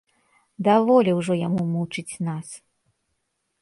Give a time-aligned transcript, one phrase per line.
[0.67, 2.47] Даволі ўжо яму мучыць нас!